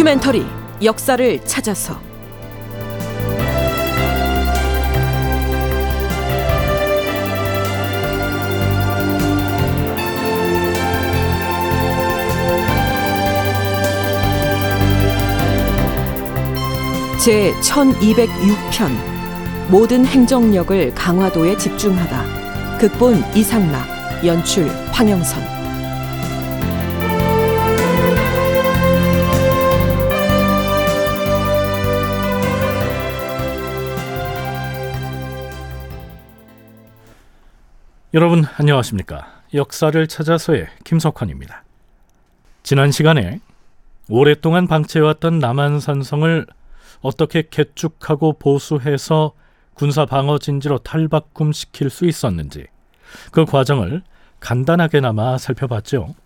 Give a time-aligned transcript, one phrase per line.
[0.00, 0.46] 다큐멘터리
[0.82, 2.00] 역사를 찾아서.
[17.22, 22.78] 제 1206편 모든 행정력을 강화도에 집중하다.
[22.78, 25.60] 극본 이상락 연출 황영선
[38.12, 39.40] 여러분 안녕하십니까?
[39.54, 41.62] 역사를 찾아서의 김석환입니다.
[42.64, 43.38] 지난 시간에
[44.08, 46.44] 오랫동안 방치해왔던 남한산성을
[47.02, 49.34] 어떻게 개축하고 보수해서
[49.74, 52.66] 군사 방어 진지로 탈바꿈시킬 수 있었는지
[53.30, 54.02] 그 과정을
[54.40, 56.16] 간단하게나마 살펴봤죠.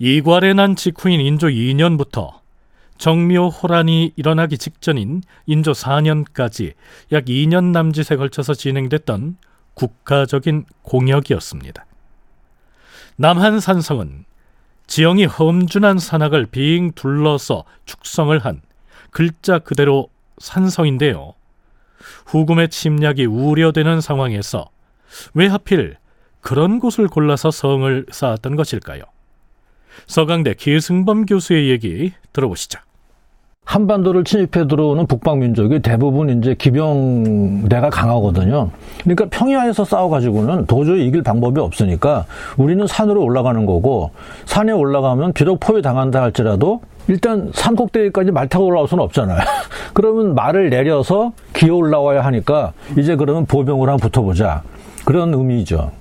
[0.00, 2.40] 이괄의 난 직후인 인조 2년부터
[2.98, 6.74] 정묘 호란이 일어나기 직전인 인조 4년까지
[7.12, 9.38] 약 2년 남짓에 걸쳐서 진행됐던
[9.74, 11.86] 국가적인 공역이었습니다.
[13.16, 14.24] 남한 산성은
[14.86, 18.62] 지형이 험준한 산악을 빙 둘러서 축성을 한
[19.10, 21.34] 글자 그대로 산성인데요.
[22.26, 24.70] 후금의 침략이 우려되는 상황에서
[25.34, 25.96] 왜 하필
[26.40, 29.02] 그런 곳을 골라서 성을 쌓았던 것일까요?
[30.06, 32.80] 서강대 기승범 교수의 얘기 들어보시죠.
[33.64, 38.70] 한반도를 침입해 들어오는 북방 민족이 대부분 이제 기병대가 강하거든요.
[39.02, 44.10] 그러니까 평야에서 싸워가지고는 도저히 이길 방법이 없으니까 우리는 산으로 올라가는 거고
[44.46, 49.40] 산에 올라가면 비록 포위 당한다 할지라도 일단 산 꼭대기까지 말 타고 올라올 수는 없잖아요.
[49.94, 54.62] 그러면 말을 내려서 기어 올라와야 하니까 이제 그러면 보병으로 한번 붙어보자.
[55.04, 55.92] 그런 의미죠.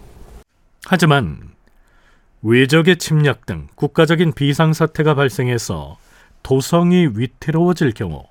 [0.87, 1.37] 하지만
[2.41, 5.97] 외적의 침략 등 국가적인 비상사태가 발생해서
[6.43, 8.23] 도성이 위태로워질 경우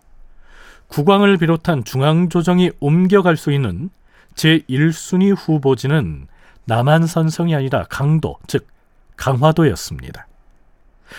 [0.89, 3.91] 국왕을 비롯한 중앙조정이 옮겨갈 수 있는
[4.35, 6.27] 제1순위 후보지는
[6.65, 8.67] 남한 산성이 아니라 강도, 즉
[9.17, 10.27] 강화도였습니다.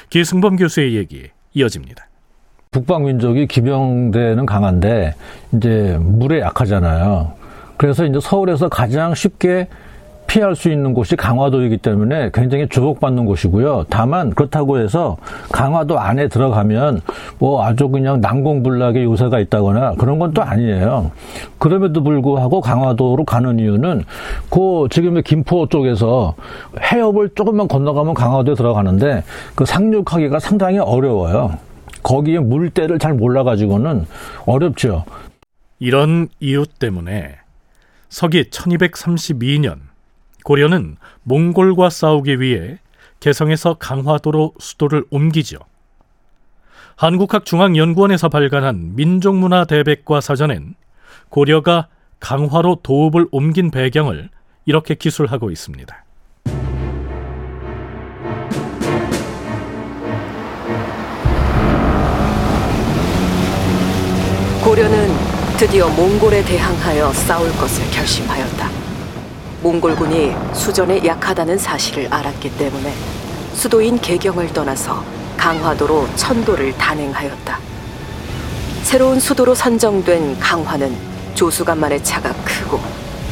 [0.09, 2.07] 기승범 교수의 얘기 이어집니다.
[2.71, 5.15] 북방 민족이 기병대는 강한데
[5.53, 7.33] 이제 물에 약하잖아요.
[7.77, 9.67] 그래서 이제 서울에서 가장 쉽게
[10.31, 13.87] 피할 수 있는 곳이 강화도이기 때문에 굉장히 주목받는 곳이고요.
[13.89, 15.17] 다만 그렇다고 해서
[15.51, 17.01] 강화도 안에 들어가면
[17.37, 21.11] 뭐 아주 그냥 난공불락의 요새가 있다거나 그런 건 또 아니에요.
[21.57, 24.05] 그럼에도 불구하고 강화도로 가는 이유는
[24.49, 26.35] 그 지금의 김포 쪽에서
[26.79, 29.25] 해협을 조금만 건너가면 강화도에 들어가는데
[29.55, 31.57] 그 상륙하기가 상당히 어려워요.
[32.03, 34.05] 거기에 물때를 잘 몰라가지고는
[34.45, 35.03] 어렵죠.
[35.79, 37.35] 이런 이유 때문에
[38.07, 39.90] 서기 1232년
[40.43, 42.79] 고려는 몽골과 싸우기 위해
[43.19, 45.57] 개성에서 강화도로 수도를 옮기죠.
[46.95, 50.75] 한국학중앙연구원에서 발간한 민족문화 대백과 사전엔
[51.29, 51.87] 고려가
[52.19, 54.29] 강화로 도읍을 옮긴 배경을
[54.65, 56.05] 이렇게 기술하고 있습니다.
[64.63, 65.07] 고려는
[65.57, 68.90] 드디어 몽골에 대항하여 싸울 것을 결심하였다.
[69.61, 72.93] 몽골군이 수전에 약하다는 사실을 알았기 때문에
[73.53, 75.03] 수도인 개경을 떠나서
[75.37, 77.59] 강화도로 천도를 단행하였다.
[78.81, 80.95] 새로운 수도로 선정된 강화는
[81.35, 82.79] 조수간만의 차가 크고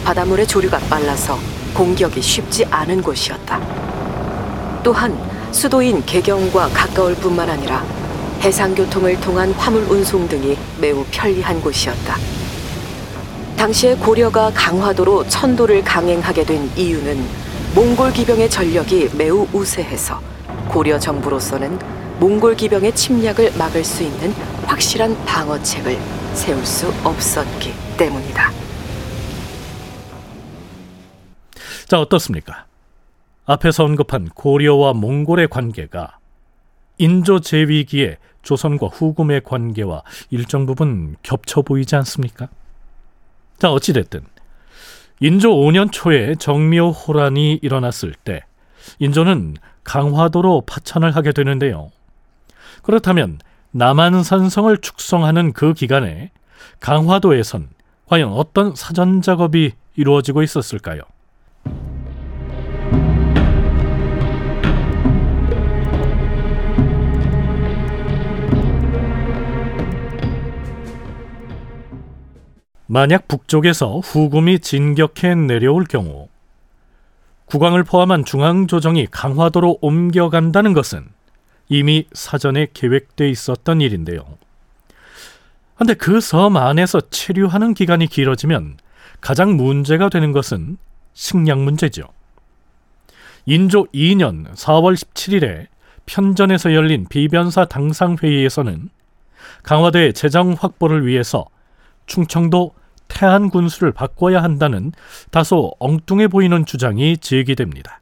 [0.06, 1.40] 바닷물의 조류가 빨라서
[1.74, 3.60] 공격이 쉽지 않은 곳이었다.
[4.84, 5.18] 또한
[5.52, 7.84] 수도인 개경과 가까울 뿐만 아니라
[8.42, 12.39] 해상교통을 통한 화물 운송 등이 매우 편리한 곳이었다.
[13.60, 17.18] 당시에 고려가 강화도로 천도를 강행하게 된 이유는
[17.76, 20.22] 몽골 기병의 전력이 매우 우세해서
[20.70, 21.78] 고려 정부로서는
[22.22, 24.32] 몽골 기병의 침략을 막을 수 있는
[24.66, 25.98] 확실한 방어책을
[26.36, 28.50] 세울 수 없었기 때문이다.
[31.86, 32.66] 자, 어떻습니까?
[33.44, 36.18] 앞에서 언급한 고려와 몽골의 관계가
[36.98, 42.48] 인조 제위기의 조선과 후금의 관계와 일정 부분 겹쳐 보이지 않습니까?
[43.60, 44.22] 자, 어찌됐든
[45.20, 48.42] 인조 5년 초에 정묘 호란이 일어났을 때
[49.00, 51.92] 인조는 강화도로 파천을 하게 되는데요.
[52.84, 53.40] 그렇다면
[53.72, 56.32] 남한산성을 축성하는 그 기간에
[56.80, 57.70] 강화도에선
[58.06, 61.02] 과연 어떤 사전 작업이 이루어지고 있었을까요?
[72.92, 76.28] 만약 북쪽에서 후금이 진격해 내려올 경우
[77.46, 81.08] 국왕을 포함한 중앙조정이 강화도로 옮겨간다는 것은
[81.68, 84.26] 이미 사전에 계획돼 있었던 일인데요.
[85.78, 88.78] 근데 그 섬 안에서 체류하는 기간이 길어지면
[89.22, 90.78] 가장 문제가 되는 것은
[91.14, 92.06] 식량 문제죠.
[93.46, 95.68] 인조 2년 4월 17일에
[96.08, 98.90] 편전에서 열린 비변사 당상회의에서는
[99.62, 101.46] 강화도의 재정 확보를 위해서
[102.08, 102.79] 충청도
[103.10, 104.94] 태안 군수를 바꿔야 한다는
[105.32, 108.00] 다소 엉뚱해 보이는 주장이 제기됩니다.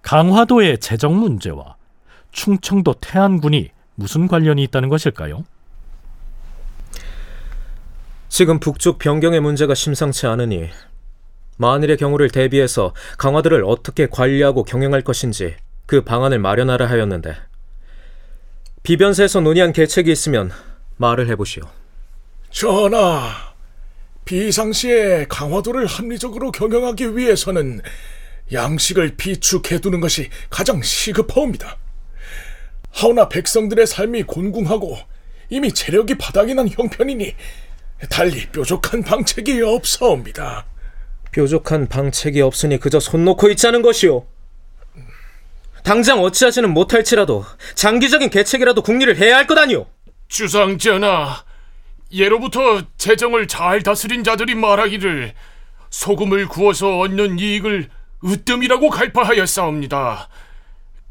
[0.00, 1.76] 강화도의 재정 문제와
[2.32, 5.44] 충청도 태안군이 무슨 관련이 있다는 것일까요?
[8.30, 10.70] 지금 북쪽 변경의 문제가 심상치 않으니
[11.58, 17.36] 만일의 경우를 대비해서 강화도를 어떻게 관리하고 경영할 것인지 그 방안을 마련하라 하였는데
[18.82, 20.50] 비변사에서 논의한 계책이 있으면
[20.96, 21.64] 말을 해보시오.
[22.50, 23.49] 전하,
[24.24, 27.80] 비상시에 강화도를 합리적으로 경영하기 위해서는
[28.52, 31.78] 양식을 비축해두는 것이 가장 시급하옵니다.
[32.92, 34.98] 하오나 백성들의 삶이 곤궁하고
[35.48, 37.34] 이미 체력이 바닥이 난 형편이니
[38.08, 40.66] 달리 뾰족한 방책이 없사옵니다.
[41.32, 44.26] 뾰족한 방책이 없으니 그저 손 놓고 있자는 것이오.
[45.84, 47.44] 당장 어찌하지는 못할지라도
[47.74, 49.86] 장기적인 계책이라도 국리를 해야 할 것 아니오.
[50.28, 51.44] 주상전하,
[52.12, 55.32] 예로부터 재정을 잘 다스린 자들이 말하기를
[55.90, 57.88] 소금을 구워서 얻는 이익을
[58.24, 60.28] 으뜸이라고 갈파하였사옵니다.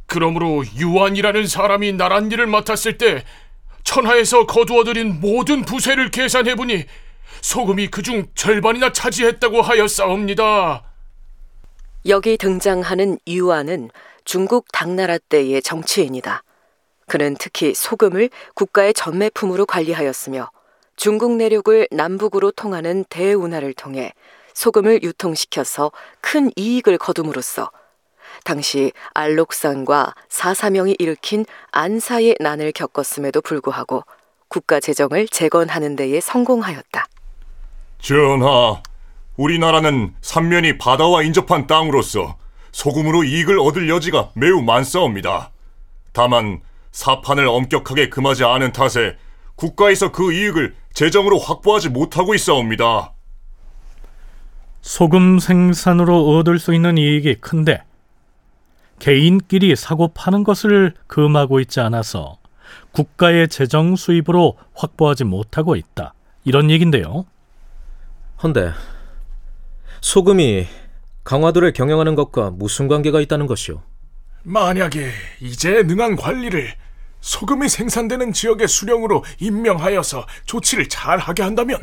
[0.06, 3.24] 그러므로 유한이라는 사람이 나란 일을 맡았을 때
[3.84, 6.86] 천하에서 거두어들인 모든 부세를 계산해 보니
[7.42, 10.84] 소금이 그중 절반이나 차지했다고 하였사옵니다.
[12.08, 13.90] 여기 등장하는 유아는
[14.26, 16.44] 중국 당나라 때의 정치인이다.
[17.08, 20.50] 그는 특히 소금을 국가의 전매품으로 관리하였으며
[21.00, 24.12] 중국 내륙을 남북으로 통하는 대운하를 통해
[24.54, 27.72] 소금을 유통시켜서 큰 이익을 거둠으로써
[28.44, 34.04] 당시 알록산과 사사명이 일으킨 안사의 난을 겪었음에도 불구하고
[34.50, 37.06] 국가 재정을 재건하는 데에 성공하였다.
[38.02, 38.84] 전하,
[39.38, 42.36] 우리나라는 삼면이 바다와 인접한 땅으로서
[42.74, 45.52] 소금으로 이익을 얻을 여지가 매우 많사옵니다.
[46.12, 46.60] 다만
[46.92, 49.16] 사판을 엄격하게 금하지 않은 탓에
[49.60, 53.14] 국가에서 그 이익을 재정으로 확보하지 못하고 있사옵니다.
[54.82, 57.84] 소금 생산으로 얻을 수 있는 이익이 큰데
[59.00, 62.38] 개인끼리 사고 파는 것을 금하고 있지 않아서
[62.92, 66.14] 국가의 재정 수입으로 확보하지 못하고 있다.
[66.46, 67.26] 이런 얘긴데요.
[68.42, 68.72] 헌데
[70.00, 70.68] 소금이
[71.26, 73.82] 강화도를 경영하는 것과 무슨 관계가 있다는 것이오?
[74.44, 76.74] 만약에 이제 능한 관리를
[77.22, 81.80] 소금이 생산되는 지역의 수령으로 임명하여서 조치를 잘 하게 한다면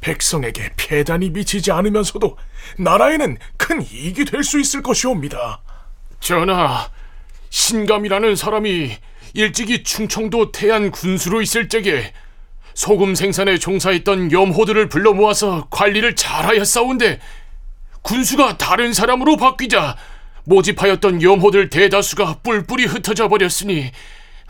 [0.00, 2.36] 백성에게 폐단이 미치지 않으면서도
[2.78, 5.60] 나라에는 큰 이익이 될 수 있을 것이옵니다.
[6.20, 6.88] 전하,
[7.50, 8.96] 신감이라는 사람이
[9.34, 12.12] 일찍이 충청도 태안 군수로 있을 적에
[12.74, 17.20] 소금 생산에 종사했던 염호들을 불러 모아서 관리를 잘하였사온데
[18.02, 19.96] 군수가 다른 사람으로 바뀌자
[20.44, 23.90] 모집하였던 염호들 대다수가 뿔뿔이 흩어져 버렸으니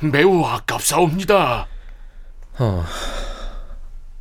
[0.02, 1.66] 매우 아깝사옵니다.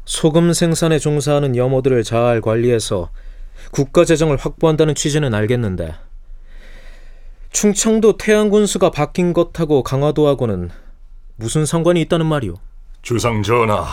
[0.05, 3.09] 소금 생산에 종사하는 염호들을 잘 관리해서
[3.71, 5.95] 국가 재정을 확보한다는 취지는 알겠는데
[7.51, 10.69] 충청도 태안군수가 바뀐 것하고 강화도하고는
[11.37, 12.55] 무슨 상관이 있다는 말이오?
[13.01, 13.85] 주상 전하,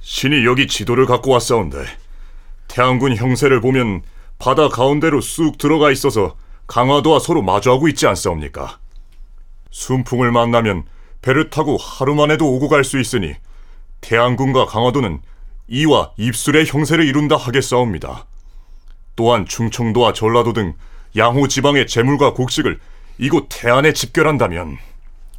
[0.00, 1.84] 신이 여기 지도를 갖고 왔사온데
[2.68, 4.02] 태안군 형세를 보면
[4.38, 6.36] 바다 가운데로 쑥 들어가 있어서
[6.68, 8.78] 강화도와 서로 마주하고 있지 않사옵니까?
[9.70, 10.84] 순풍을 만나면
[11.22, 13.34] 배를 타고 하루만에도 오고 갈 수 있으니
[14.00, 15.20] 태안군과 강화도는
[15.66, 18.26] 이와 입술의 형세를 이룬다 하겠사옵니다.
[19.16, 20.74] 또한 충청도와 전라도 등
[21.16, 22.78] 양호 지방의 재물과 곡식을
[23.18, 24.78] 이곳 태안에 집결한다면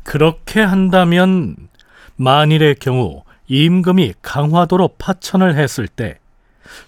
[0.04, 1.56] 그렇게 한다면
[2.18, 6.20] 만일의 경우 임금이 강화도로 파천을 했을 때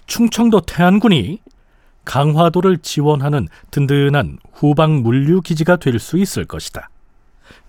[0.06, 1.38] 충청도 태안군이
[2.04, 6.90] 강화도를 지원하는 든든한 후방 물류 기지가 될 수 있을 것이다.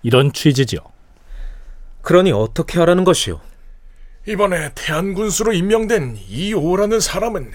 [0.02, 0.78] 이런 취지죠.
[2.02, 3.40] 그러니 어떻게 하라는 것이오?
[4.26, 7.52] 이번에 태안군수로 임명된 이오라는 사람은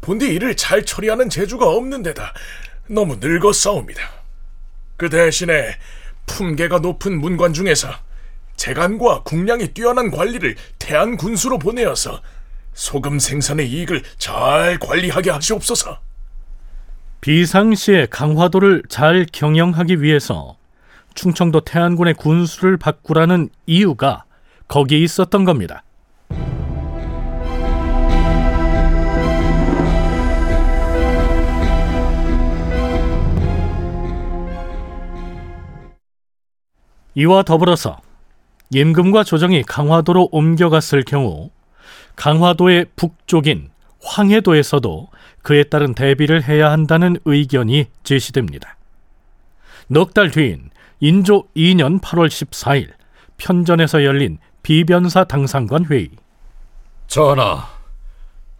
[0.00, 2.34] 본디 일을 잘 처리하는 재주가 없는 데다
[2.88, 4.00] 너무 늙었사옵니다.
[4.96, 5.76] 그 대신에
[6.26, 7.88] 품계가 높은 문관 중에서
[8.56, 12.20] 재간과 국량이 뛰어난 관리를 태안군수로 보내어서
[12.74, 15.98] 소금 생산의 이익을 잘 관리하게 하시옵소서.
[17.22, 20.56] 비상시에 강화도를 잘 경영하기 위해서
[21.14, 24.24] 충청도 태안군의 군수를 바꾸라는 이유가
[24.66, 25.84] 거기에 있었던 겁니다.
[37.14, 38.00] 이와 더불어서
[38.70, 41.50] 임금과 조정이 강화도로 옮겨갔을 경우
[42.16, 43.71] 강화도의 북쪽인
[44.04, 45.08] 황해도에서도
[45.42, 48.76] 그에 따른 대비를 해야 한다는 의견이 제시됩니다.
[49.88, 52.90] 넉 달 뒤인 인조 2년 8월 14일
[53.36, 56.10] 편전에서 열린 비변사 당상관 회의.
[57.08, 57.68] 전하,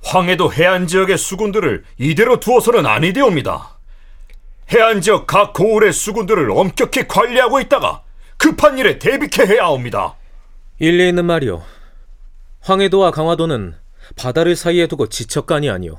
[0.03, 3.79] 황해도 해안 지역의 수군들을 이대로 두어서는 아니되옵니다.
[4.73, 8.03] 해안 지역 각 고을의 수군들을 엄격히 관리하고 있다가
[8.37, 10.17] 급한 일에 대비케 해야 합니다.
[10.79, 11.63] 일리 있는 말이오.
[12.61, 13.75] 황해도와 강화도는
[14.17, 15.99] 바다를 사이에 두고 지척간이 아니오.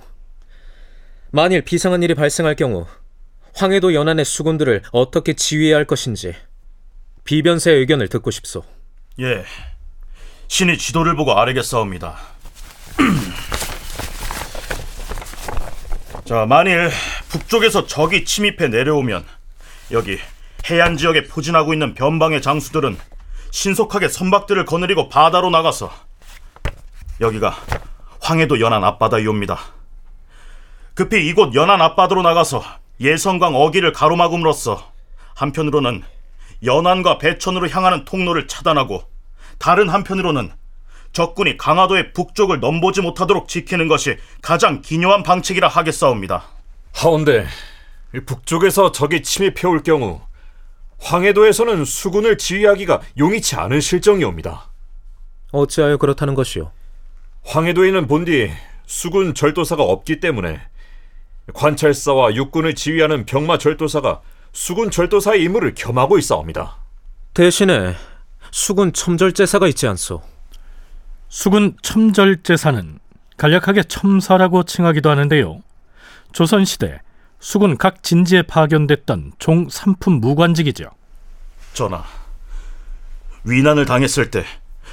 [1.31, 2.85] 만일 비상한 일이 발생할 경우
[3.55, 6.35] 황해도 연안의 수군들을 어떻게 지휘해야 할 것인지
[7.23, 8.63] 비변사의 의견을 듣고 싶소.
[9.19, 9.45] 예,
[10.47, 12.17] 신이 지도를 보고 아뢰겠사옵니다.
[16.25, 16.89] 자, 만일
[17.29, 19.25] 북쪽에서 적이 침입해 내려오면
[19.91, 20.17] 여기
[20.69, 22.97] 해안 지역에 포진하고 있는 변방의 장수들은
[23.51, 25.93] 신속하게 선박들을 거느리고 바다로 나가서
[27.21, 27.55] 여기가
[28.23, 29.59] 황해도 연안 앞바다이옵니다.
[30.93, 32.63] 급히 이곳 연안 앞바다로 나가서
[33.01, 34.91] 예성강 어기를 가로막음으로써
[35.35, 36.03] 한편으로는
[36.63, 39.03] 연안과 배천으로 향하는 통로를 차단하고
[39.59, 40.51] 다른 한편으로는
[41.11, 46.45] 적군이 강화도의 북쪽을 넘보지 못하도록 지키는 것이 가장 기묘한 방책이라 하겠사옵니다.
[46.93, 47.45] 하온데
[48.25, 50.21] 북쪽에서 적이 침입해 올 경우
[50.99, 54.69] 황해도에서는 수군을 지휘하기가 용이치 않은 실정이옵니다.
[55.51, 56.71] 어찌하여 그렇다는 것이오?
[57.45, 58.51] 황해도에는 본디
[58.85, 60.61] 수군 절도사가 없기 때문에
[61.53, 64.21] 관찰사와 육군을 지휘하는 병마 절도사가
[64.53, 66.77] 수군 절도사의 임무를 겸하고 있사옵니다.
[67.33, 67.95] 대신에
[68.51, 70.21] 수군 첨절제사가 있지 않소?
[71.27, 72.99] 수군 첨절제사는
[73.37, 75.61] 간략하게 첨사라고 칭하기도 하는데요.
[76.31, 77.01] 조선시대
[77.39, 80.89] 수군 각 진지에 파견됐던 종 3품 무관직이죠.
[81.73, 82.03] 전하,
[83.43, 84.45] 위난을 당했을 때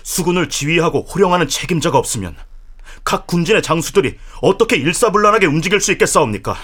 [0.02, 2.36] 수군을 지휘하고 호령하는 책임자가 없으면
[3.04, 6.56] 각 군진의 장수들이 어떻게 일사불란하게 움직일 수 있겠사옵니까?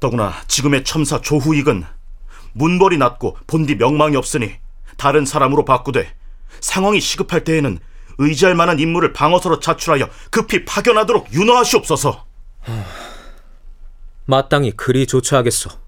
[0.00, 1.84] 더구나 지금의 첨사 조후익은
[2.54, 4.54] 문벌이 낮고 본디 명망이 없으니
[4.96, 6.14] 다른 사람으로 바꾸되
[6.60, 7.78] 상황이 시급할 때에는
[8.18, 12.26] 의지할 만한 인물을 방어서로 자출하여 급히 파견하도록 윤호하시옵소서.
[14.26, 15.81] 마땅히 그리 조처하겠소.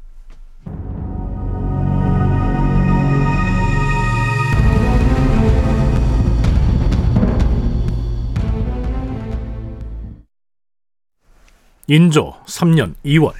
[11.86, 13.34] 인조 3년 2월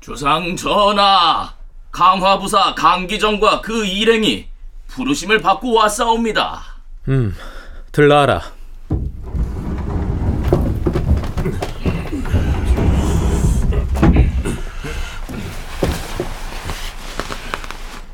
[0.00, 1.54] 주상 전하,
[1.90, 4.46] 강화부사 강기정과 그 일행이
[4.88, 6.62] 부르심을 받고 왔사옵니다.
[7.08, 7.34] 음,
[7.92, 8.42] 들라하라.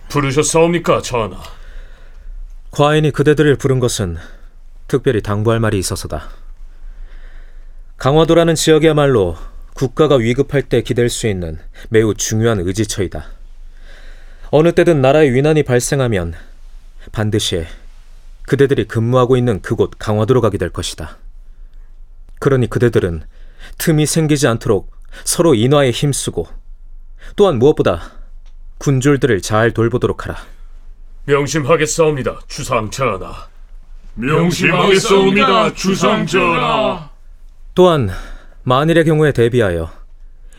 [0.09, 1.41] 부르셨사옵니까, 전하?
[2.73, 4.17] 과인이 그대들을 부른 것은
[4.89, 6.31] 특별히 당부할 말이 있어서다.
[7.99, 9.37] 강화도라는 지역이야말로
[9.75, 13.27] 국가가 위급할 때 기댈 수 있는 매우 중요한 의지처이다.
[14.51, 16.35] 어느 때든 나라의 위난이 발생하면
[17.13, 17.65] 반드시
[18.43, 21.17] 그대들이 근무하고 있는 그곳 강화도로 가게 될 것이다.
[22.39, 23.25] 그러니 그대들은
[23.79, 26.47] 틈이 생기지 않도록 서로 인화에 힘쓰고
[27.35, 28.13] 또한 무엇보다
[28.79, 30.37] 군졸들을 잘 돌보도록 하라.
[31.25, 33.49] 명심하겠사옵니다, 주상 전하.
[34.15, 37.16] 명심하겠사옵니다, 주상 전하.
[37.77, 38.09] 또한
[38.63, 39.93] 만일의 경우에 대비하여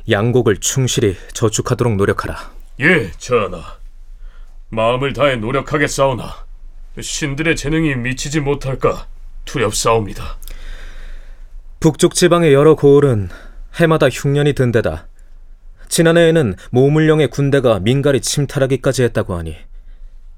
[0.07, 2.51] 양곡을 충실히 저축하도록 노력하라.
[2.79, 3.77] 예, 전하.
[4.69, 6.45] 마음을 다해 노력하겠사오나
[7.01, 9.07] 신들의 재능이 미치지 못할까
[9.45, 10.38] 두렵사옵니다.
[11.79, 13.29] 북쪽 지방의 여러 고을은
[13.79, 15.07] 해마다 흉년이 든 데다
[15.89, 19.57] 지난해에는 모물령의 군대가 민가리 침탈하기까지 했다고 하니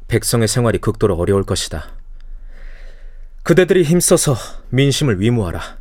[0.07, 1.89] 백성의 생활이 극도로 어려울 것이다.
[3.43, 4.37] 그대들이 힘써서
[4.69, 5.78] 민심을 위무하라.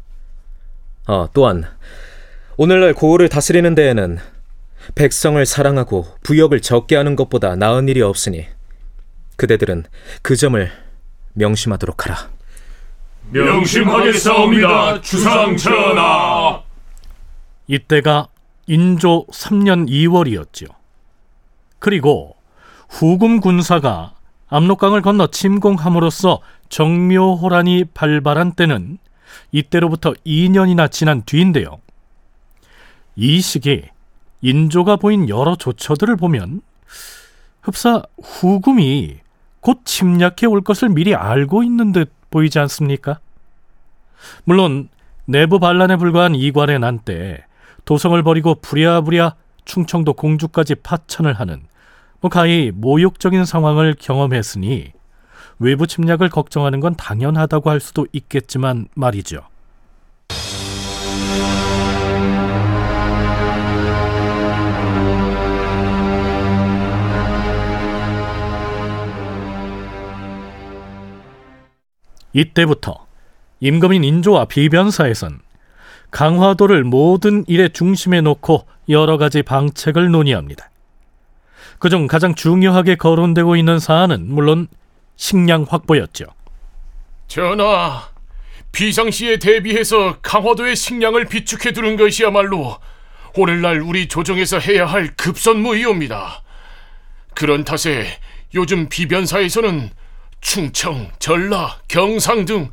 [1.11, 1.65] 아, 또한
[2.59, 4.19] 오늘날 고을을 다스리는 데에는
[4.95, 8.47] 백성을 사랑하고 부역을 적게 하는 것보다 나은 일이 없으니
[9.37, 9.85] 그대들은
[10.21, 10.71] 그 점을
[11.33, 12.29] 명심하도록 하라.
[13.31, 16.62] 명심하겠사옵니다, 주상 전하.
[17.69, 18.29] 이때가
[18.67, 20.67] 인조 3년 2월이었죠.
[21.79, 22.37] 그리고
[22.91, 24.15] 후금 군사가
[24.49, 28.99] 압록강을 건너 침공함으로써 정묘호란이 발발한 때는
[29.52, 31.78] 이때로부터 2년이나 지난 뒤인데요.
[33.16, 33.83] 이 시기
[34.40, 36.61] 인조가 보인 여러 조처들을 보면
[37.62, 39.18] 흡사 후금이
[39.61, 43.18] 곧 침략해 올 것을 미리 알고 있는 듯 보이지 않습니까?
[44.45, 44.88] 물론
[45.25, 47.45] 내부 반란에 불과한 이괄의 난 때
[47.85, 51.62] 도성을 버리고 부랴부랴 충청도 공주까지 파천을 하는
[52.21, 54.92] 뭐 가히 모욕적인 상황을 경험했으니
[55.59, 59.41] 외부 침략을 걱정하는 건 당연하다고 할 수도 있겠지만 말이죠.
[72.33, 73.07] 이때부터
[73.61, 75.41] 임금인 인조와 비변사에선
[76.11, 80.71] 강화도를 모든 일의 중심에 놓고 여러 가지 방책을 논의합니다.
[81.79, 84.69] 그중 가장 중요하게 거론되고 있는 사안은 물론
[85.19, 86.25] 식량 확보였죠.
[87.27, 88.09] 전하,
[88.73, 92.79] 비상시에 대비해서 강화도의 식량을 비축해 두는 것이야말로
[93.37, 96.43] 오늘날 우리 조정에서 해야 할 급선무이옵니다.
[97.35, 98.07] 그런 탓에
[98.55, 99.91] 요즘 비변사에서는
[100.41, 102.71] 충청, 전라, 경상 등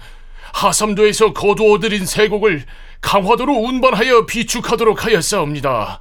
[0.53, 2.63] 하삼도에서 거두어들인 세곡을
[3.01, 5.99] 강화도로 운반하여 비축하도록 하였사옵니다.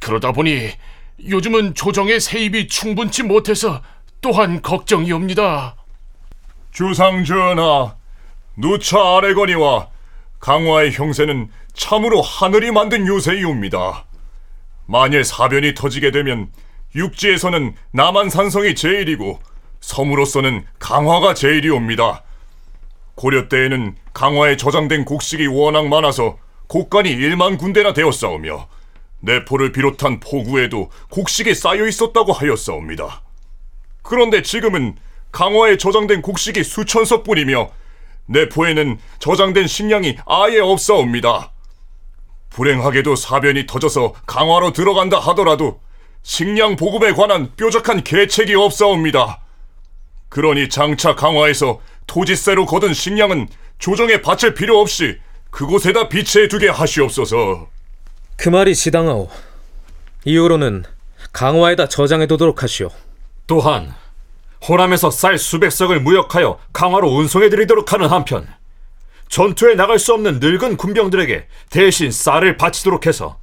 [0.00, 0.70] 그러다 보니
[1.28, 3.82] 요즘은 조정의 세입이 충분치 못해서
[4.20, 5.76] 또한 걱정이옵니다.
[6.72, 7.94] 주상 전하,
[8.56, 9.88] 누차 아래거니와
[10.40, 14.04] 강화의 형세는 참으로 하늘이 만든 요새이옵니다.
[14.86, 16.50] 만일 사변이 터지게 되면
[16.94, 19.40] 육지에서는 남한 산성이 제일이고
[19.80, 22.22] 섬으로서는 강화가 제일이옵니다.
[23.14, 28.68] 고려 때에는 강화에 저장된 곡식이 워낙 많아서 곡간이 1만 군데나 되었사오며
[29.20, 33.22] 내포를 비롯한 포구에도 곡식이 쌓여 있었다고 하였사옵니다.
[34.06, 34.94] 그런데 지금은
[35.32, 37.70] 강화에 저장된 곡식이 수천 석뿐이며
[38.26, 41.52] 내포에는 저장된 식량이 아예 없사옵니다.
[42.50, 45.80] 불행하게도 사변이 터져서 강화로 들어간다 하더라도
[46.22, 49.40] 식량 보급에 관한 뾰족한 계책이 없사옵니다.
[50.28, 53.48] 그러니 장차 강화에서 토지세로 거둔 식량은
[53.78, 55.18] 조정에 바칠 필요 없이
[55.50, 57.68] 그곳에다 비치해 두게 하시옵소서.
[58.36, 59.28] 그 말이 지당하오.
[60.24, 60.84] 이후로는
[61.32, 62.90] 강화에다 저장해 두도록 하시오.
[63.46, 63.94] 또한
[64.68, 68.46] 호남에서 쌀 수백 석을 무역하여 강화로 운송해 드리도록 하는 한편
[69.28, 73.38] 전투에 나갈 수 없는 늙은 군병들에게 대신 쌀을 바치도록 해서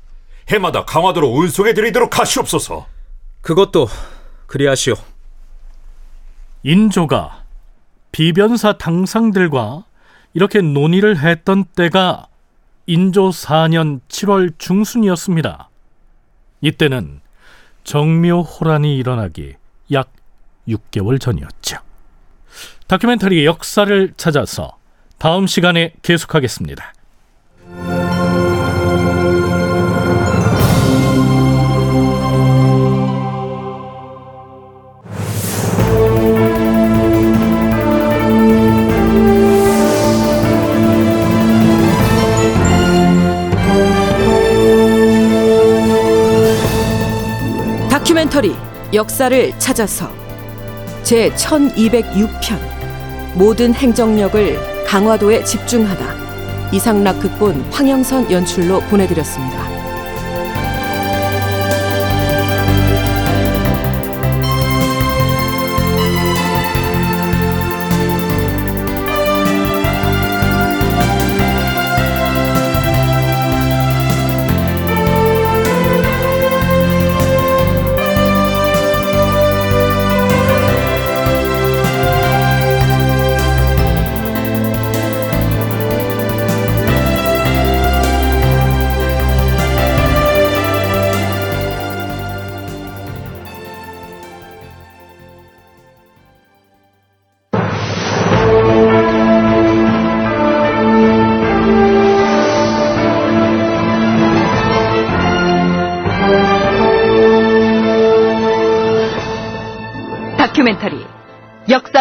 [0.50, 2.88] 해마다 강화도로 운송해 드리도록 하시옵소서.
[3.42, 3.88] 그것도
[4.48, 4.96] 그리하시오.
[6.64, 7.44] 인조가
[8.12, 9.86] 비변사 당상들과
[10.34, 12.28] 이렇게 논의를 했던 때가
[12.86, 15.70] 인조 4년 7월 중순이었습니다.
[16.62, 17.22] 이때는
[17.84, 19.56] 정묘호란이 일어나기
[19.92, 20.12] 약
[20.67, 21.78] 6개월 전이었죠.
[22.88, 24.78] 다큐멘터리의 역사를 찾아서
[25.17, 26.93] 다음 시간에 계속하겠습니다.
[47.89, 48.56] 다큐멘터리
[48.93, 50.23] 역사를 찾아서
[51.13, 52.58] 제 1206편
[53.36, 59.83] 모든 행정력을 강화도에 집중하다 이상락 극본 황영선 연출로 보내드렸습니다.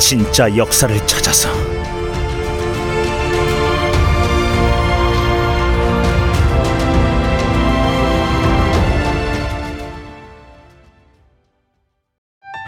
[0.00, 1.50] 진짜 역사를 찾아서